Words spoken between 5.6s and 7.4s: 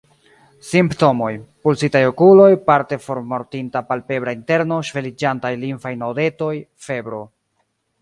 limfaj nodetoj, febro.